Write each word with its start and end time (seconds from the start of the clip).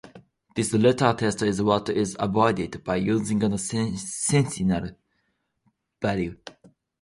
This 0.55 0.73
latter 0.73 1.13
test 1.13 1.43
is 1.43 1.61
what 1.61 1.87
is 1.89 2.17
avoided 2.19 2.83
by 2.83 2.95
using 2.95 3.43
a 3.43 3.55
sentinel 3.55 4.89
value. 6.01 6.37